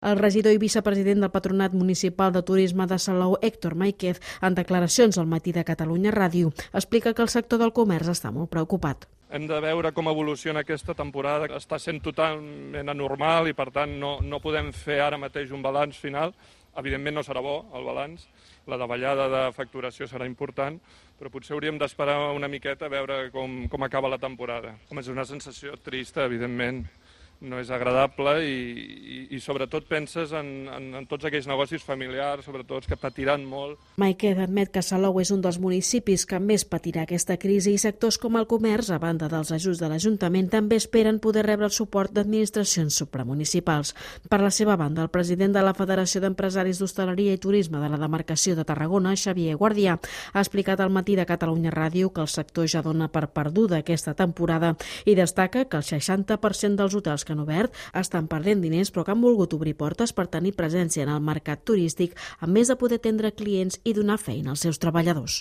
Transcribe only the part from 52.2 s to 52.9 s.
el sector ja